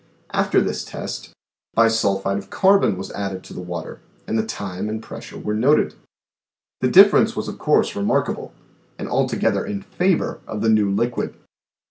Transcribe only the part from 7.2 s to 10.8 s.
was of course remark able, and altogether in favor of the